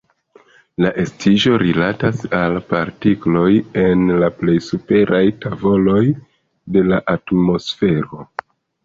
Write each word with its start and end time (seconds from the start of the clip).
La 0.83 0.91
estiĝo 1.01 1.57
rilatas 1.63 2.23
al 2.37 2.57
partikloj 2.71 3.51
en 3.81 4.01
la 4.23 4.29
plej 4.39 4.55
superaj 4.69 5.21
tavoloj 5.45 6.01
de 6.79 6.85
la 6.89 6.99
atmosfero. 7.17 8.27